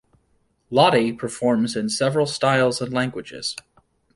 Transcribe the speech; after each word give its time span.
Lotti 0.71 1.15
performs 1.15 1.75
in 1.75 1.87
several 1.87 2.25
styles 2.25 2.81
and 2.81 2.91
languages. 2.91 3.55